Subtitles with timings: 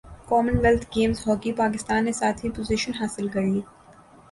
[0.29, 3.61] common wealth games hockey Pakistan نے ساتویں position حاصل کر لی